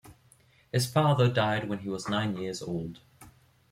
[0.71, 3.01] His father died when he was nine years old.